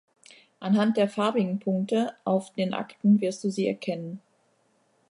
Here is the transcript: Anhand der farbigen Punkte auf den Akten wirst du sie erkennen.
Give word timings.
Anhand 0.59 0.97
der 0.97 1.07
farbigen 1.07 1.59
Punkte 1.59 2.15
auf 2.23 2.51
den 2.55 2.73
Akten 2.73 3.21
wirst 3.21 3.43
du 3.43 3.51
sie 3.51 3.67
erkennen. 3.67 4.19